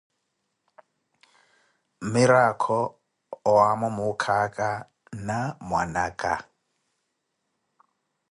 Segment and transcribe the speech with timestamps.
[2.03, 2.79] Mmiraakho
[3.49, 4.67] owaamo muukhaaka
[5.27, 6.33] na mwana aka.